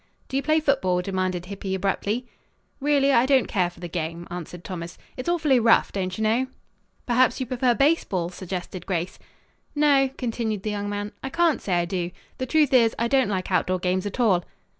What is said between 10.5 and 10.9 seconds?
the young